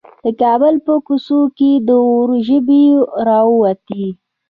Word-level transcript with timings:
د 0.23 0.25
کابل 0.41 0.75
په 0.85 0.93
کوڅو 1.05 1.39
کې 1.57 1.71
د 1.87 1.89
اور 2.09 2.29
ژبې 2.47 2.83
راووتې. 3.27 4.05